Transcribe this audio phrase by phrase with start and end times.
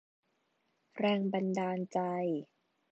[0.97, 1.99] แรงบันดาลใจ